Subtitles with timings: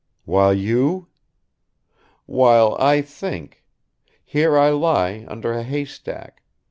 [0.25, 1.09] .""While you?"
[2.25, 3.63] "While I think;
[4.25, 6.41] here I lie under a haystack